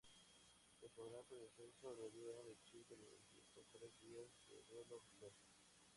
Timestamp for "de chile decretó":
2.41-3.61